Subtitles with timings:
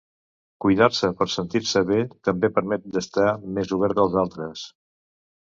[0.63, 1.99] Cuidar-se per sentir-se bé
[2.31, 3.27] també permet d’estar
[3.59, 4.67] més obert als altres.